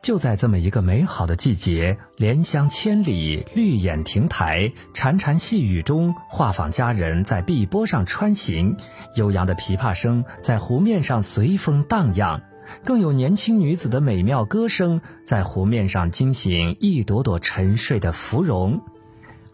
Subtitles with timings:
[0.00, 8.76] 就在这么一个美好的季节，莲香千里，绿眼亭台，潺潺细雨中，画舫佳人在碧波上穿行，
[9.16, 12.40] 悠扬的琵琶声在湖面上随风荡漾，
[12.84, 18.80] 更有年轻女子的美妙歌声在湖面上惊醒一朵朵沉睡的芙蓉。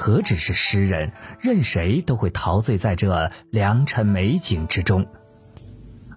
[0.00, 5.08] 何止是诗人，任谁都会陶醉在这良辰美景之中。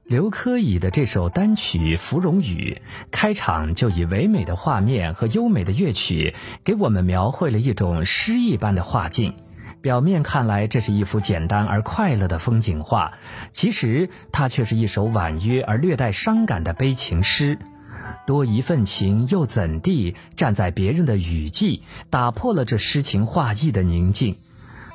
[0.03, 2.79] 刘珂矣的这首单曲《芙蓉语》
[3.11, 9.33] 开场就以唯美的画面和优美的乐曲，给我们描绘了一种诗意般的画境。
[9.81, 13.13] 表面看来，这是一幅简单而快乐的风景画，
[13.51, 17.57] 其实它却是一首婉约而略带伤感的悲情诗。
[18.31, 20.15] 多一份情又怎地？
[20.37, 24.37] 站在别人的雨季，打破了这诗情画意的宁静。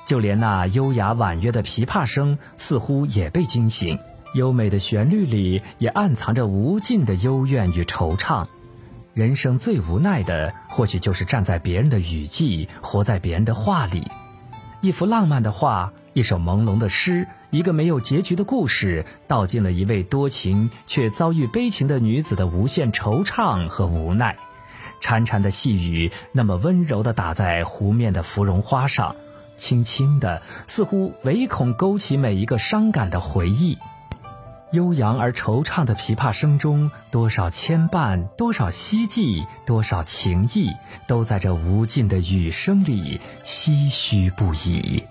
[0.06, 3.98] 就连那优雅婉约的琵琶声，似乎也被惊醒。
[4.32, 8.46] 优美的旋律里也暗藏着无尽的幽怨与惆怅。
[9.12, 14.10] 人生最无奈的，或许就是站在别人的雨季，活在别人的画里。
[14.80, 24.36] 一幅浪漫的画，一首朦胧的诗，一个没有结局的故事，道尽了一位多情却遭遇悲情的女子的无限惆怅和无奈。
[25.00, 29.14] 潺潺的细雨，那么温柔地打在湖面的芙蓉花上，
[29.56, 33.78] 轻轻的，似乎唯恐勾起每一个伤感的回忆。
[34.72, 40.72] 悠扬而惆怅的琵琶声中，多少牵绊，多少希冀，多少情意，
[41.06, 45.04] 都在这无尽的雨声里唏嘘不已。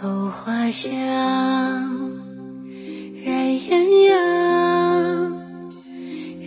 [0.00, 0.92] 藕花香
[3.24, 5.32] 染艳阳，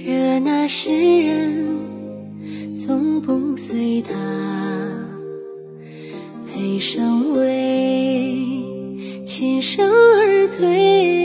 [0.06, 0.90] 惹那诗
[1.22, 1.68] 人
[2.78, 4.14] 总不随他，
[6.48, 8.38] 配上为
[9.26, 11.21] 琴声而退，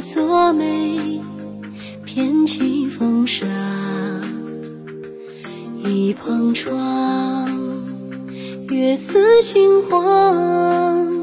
[0.00, 1.20] 作美，
[2.04, 3.46] 偏起风沙。
[5.84, 7.48] 一捧窗，
[8.68, 11.17] 月色金黄。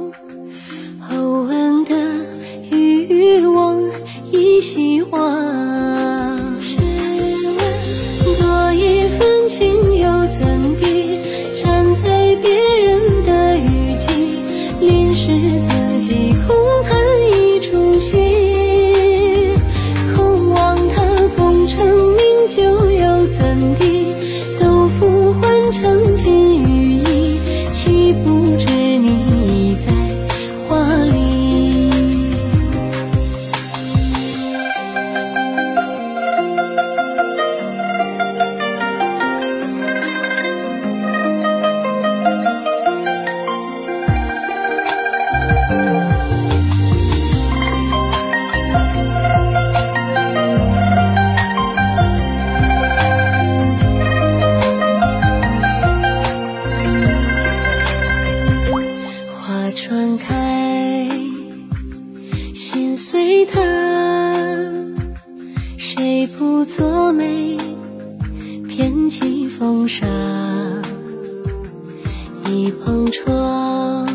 [66.27, 67.57] 不作美，
[68.67, 70.05] 偏起风沙。
[72.49, 74.07] 一旁窗，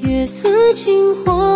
[0.00, 1.49] 月色金黄。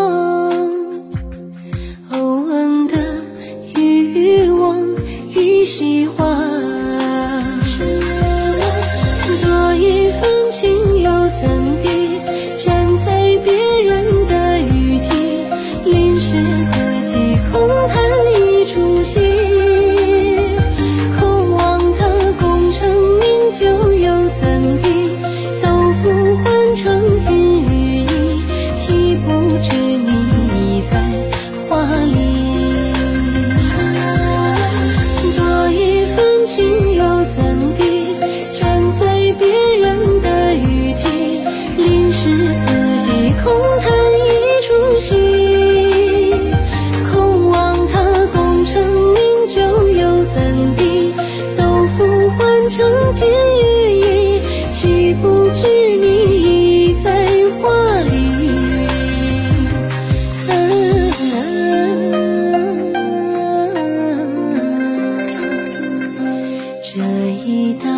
[66.96, 67.00] 这
[67.44, 67.88] 一搭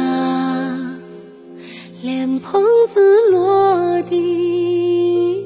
[2.00, 5.44] 莲蓬子落地。